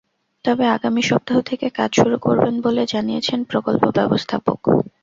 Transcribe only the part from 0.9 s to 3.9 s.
সপ্তাহ থেকে কাজ শুরু করবেন বলে জানিয়েছেন প্রকল্প